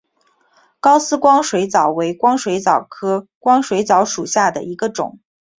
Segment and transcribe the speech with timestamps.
[0.79, 5.19] 高斯光水蚤为光水蚤科光水蚤属下的一个种。